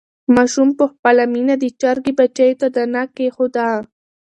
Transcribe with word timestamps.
ماشوم 0.35 0.69
په 0.79 0.85
خپله 0.91 1.23
مینه 1.33 1.55
د 1.61 1.65
چرګې 1.81 2.11
بچیو 2.19 2.59
ته 2.59 2.67
دانه 2.75 3.01
کېښوده. 3.15 3.67